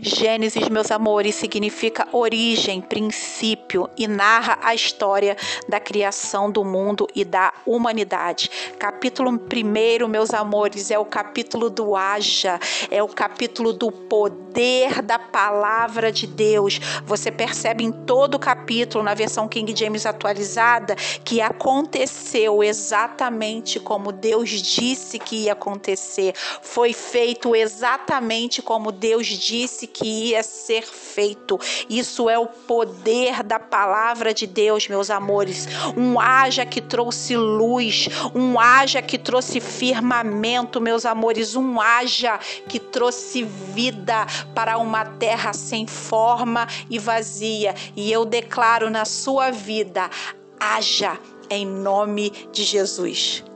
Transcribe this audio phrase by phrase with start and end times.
[0.00, 5.36] Gênesis, meus amores, significa origem, princípio e narra a história
[5.68, 8.50] da criação do mundo e da humanidade.
[8.78, 12.58] Capítulo 1, meus amores, é o capítulo do haja,
[12.90, 16.80] é o capítulo do poder da palavra de Deus.
[17.04, 24.12] Você percebe em todo o capítulo, na versão King James atualizada, que aconteceu exatamente como
[24.12, 26.34] Deus disse que ia acontecer.
[26.62, 31.58] Foi feito exatamente como Deus disse que ia ser feito.
[31.88, 35.66] Isso é o poder da palavra de Deus, meus amores.
[35.96, 42.78] Um haja que trouxe luz, um haja que trouxe firmamento, meus amores, um haja que
[42.78, 47.74] trouxe vida para uma terra sem forma e vazia.
[47.96, 50.10] E eu declaro na sua vida:
[50.58, 51.18] haja
[51.50, 53.47] em nome de Jesus.